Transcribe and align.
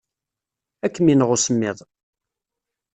Ad 0.85 0.91
kem-ineɣ 0.93 1.29
usemmiḍ. 1.35 1.77